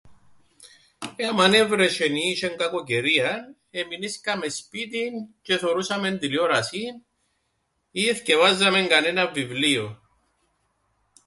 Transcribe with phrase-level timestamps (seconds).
[1.21, 3.43] Ε, άμαν έβρεσ̆εν ή είσ̆εν κακοκαιρίαν,
[3.79, 6.95] εμεινίσκαμεν σπίτιν τζ̆ι εθωρούσαμεν τηλεόρασην,
[8.01, 9.97] ή εθκιεβάζαμεν κανέναν βιβλίον.